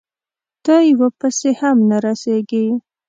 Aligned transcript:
په 0.63 0.75
یوه 0.89 1.07
پسې 1.19 1.49
هم 1.59 1.77
سم 1.81 1.87
نه 1.89 1.97
رسېږي، 2.05 2.65